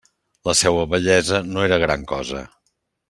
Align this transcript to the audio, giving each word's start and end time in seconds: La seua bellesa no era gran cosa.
La 0.49 0.53
seua 0.61 0.87
bellesa 0.95 1.43
no 1.51 1.67
era 1.67 1.81
gran 1.85 2.09
cosa. 2.15 2.43